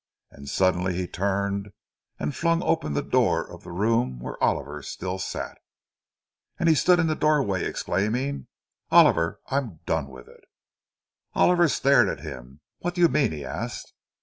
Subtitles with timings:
[0.31, 1.73] And suddenly he turned
[2.17, 5.59] and flung open the door of the room where Oliver still sat.
[6.57, 8.47] And he stood in the doorway, exclaiming,
[8.89, 10.43] "Oliver, I'm done with it!"
[11.35, 12.61] Oliver stared at him.
[12.79, 13.93] "What do you mean?" he asked.